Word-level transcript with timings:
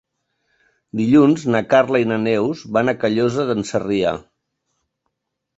Dilluns 1.01 1.43
na 1.55 1.61
Carla 1.73 2.01
i 2.03 2.07
na 2.13 2.17
Neus 2.23 2.63
van 2.79 2.89
a 2.89 2.97
Callosa 3.05 3.47
d'en 3.51 3.63
Sarrià. 3.73 4.15